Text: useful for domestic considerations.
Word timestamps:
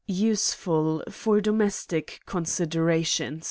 useful 0.31 1.03
for 1.09 1.39
domestic 1.39 2.21
considerations. 2.25 3.39